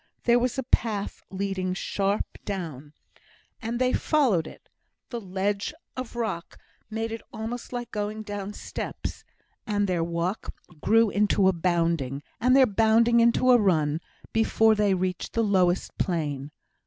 There 0.23 0.39
was 0.39 0.57
a 0.57 0.63
path 0.63 1.21
leading 1.29 1.75
sharp 1.75 2.25
down, 2.43 2.93
and 3.61 3.77
they 3.77 3.93
followed 3.93 4.47
it; 4.47 4.67
the 5.11 5.21
ledge 5.21 5.75
of 5.95 6.15
rock 6.15 6.57
made 6.89 7.11
it 7.11 7.21
almost 7.31 7.71
like 7.71 7.91
going 7.91 8.23
down 8.23 8.53
steps, 8.53 9.23
and 9.67 9.85
their 9.87 10.03
walk 10.03 10.55
grew 10.81 11.11
into 11.11 11.47
a 11.47 11.53
bounding, 11.53 12.23
and 12.39 12.55
their 12.55 12.65
bounding 12.65 13.19
into 13.19 13.51
a 13.51 13.59
run, 13.61 14.01
before 14.33 14.73
they 14.73 14.95
reached 14.95 15.33
the 15.33 15.43
lowest 15.43 15.95
plane. 15.99 16.49